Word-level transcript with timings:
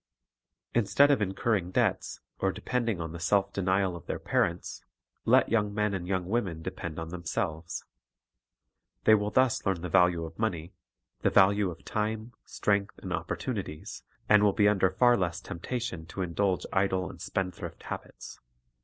Instead 0.73 1.11
of 1.11 1.21
incurring 1.21 1.69
debts, 1.69 2.21
or 2.39 2.51
depend 2.51 2.89
ing 2.89 2.99
on 2.99 3.11
the 3.11 3.19
self 3.19 3.53
denial 3.53 3.95
of 3.95 4.07
their 4.07 4.17
parents, 4.17 4.83
let 5.25 5.49
young 5.51 5.71
men 5.71 5.93
and 5.93 6.07
young 6.07 6.25
women 6.25 6.63
depend 6.63 6.97
on. 6.97 7.09
themselves. 7.09 7.85
The)' 9.03 9.13
will 9.13 9.29
thus 9.29 9.63
learn 9.63 9.81
the 9.81 9.89
value 9.89 10.25
of 10.25 10.39
money, 10.39 10.73
the 11.21 11.29
value 11.29 11.69
of 11.69 11.85
time, 11.85 12.33
strength, 12.45 12.97
and 12.97 13.13
opportunities, 13.13 14.01
and 14.27 14.41
will 14.41 14.53
be 14.53 14.67
under 14.67 14.89
far 14.89 15.15
less 15.15 15.39
temptation 15.39 16.07
to 16.07 16.23
indulge 16.23 16.65
idle 16.73 17.07
and 17.07 17.21
spendthrift 17.21 17.83
habits. 17.83 18.39